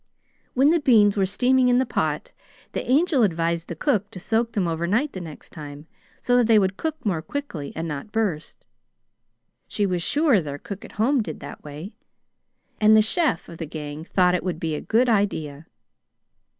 When 0.55 0.71
the 0.71 0.79
beans 0.79 1.15
were 1.15 1.27
steaming 1.27 1.67
in 1.67 1.77
the 1.77 1.85
pot, 1.85 2.33
the 2.71 2.89
Angel 2.89 3.21
advised 3.21 3.67
the 3.67 3.75
cook 3.75 4.09
to 4.09 4.19
soak 4.19 4.53
them 4.53 4.67
overnight 4.67 5.13
the 5.13 5.21
next 5.21 5.51
time, 5.51 5.85
so 6.19 6.37
that 6.37 6.47
they 6.47 6.57
would 6.57 6.75
cook 6.75 7.05
more 7.05 7.21
quickly 7.21 7.71
and 7.75 7.87
not 7.87 8.11
burst. 8.11 8.65
She 9.67 9.85
was 9.85 10.01
sure 10.01 10.41
their 10.41 10.57
cook 10.57 10.83
at 10.83 10.93
home 10.93 11.21
did 11.21 11.39
that 11.41 11.63
way, 11.63 11.93
and 12.79 12.97
the 12.97 13.03
CHEF 13.03 13.47
of 13.47 13.59
the 13.59 13.67
gang 13.67 14.03
thought 14.03 14.33
it 14.33 14.43
would 14.43 14.59
be 14.59 14.73
a 14.73 14.81
good 14.81 15.07
idea. 15.07 15.67